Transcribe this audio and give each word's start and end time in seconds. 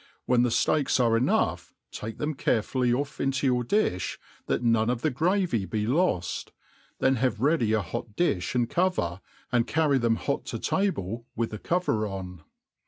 When 0.25 0.41
the 0.41 0.49
fteaks 0.49 0.99
are 0.99 1.15
enough, 1.15 1.75
take 1.91 2.17
them 2.17 2.33
carefully 2.33 2.89
oft^ 2.91 3.19
into, 3.19 3.45
your 3.45 3.63
dift, 3.63 4.17
that 4.47 4.63
none 4.63 4.89
of 4.89 5.03
the 5.03 5.11
gravy 5.11 5.63
be 5.65 5.85
loft; 5.85 6.51
then 6.97 7.17
have 7.17 7.39
ready 7.39 7.73
a 7.73 7.83
hot 7.83 8.15
diih 8.15 8.55
and. 8.55 8.67
cover, 8.67 9.21
and 9.51 9.67
carry 9.67 9.99
them 9.99 10.15
hot 10.15 10.43
to 10.45 10.57
table 10.57 11.27
witl^ 11.37 11.51
the. 11.51 11.59
cover 11.59 12.07
on. 12.07 12.41